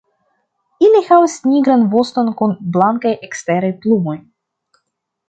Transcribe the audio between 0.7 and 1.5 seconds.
Ili havas